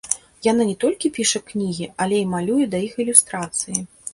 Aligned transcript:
Яна 0.45 0.63
не 0.69 0.73
толькі 0.83 1.11
піша 1.17 1.41
кнігі, 1.51 1.91
але 2.07 2.15
і 2.23 2.27
малюе 2.33 2.65
да 2.73 2.83
іх 2.89 2.99
ілюстрацыі. 3.07 3.79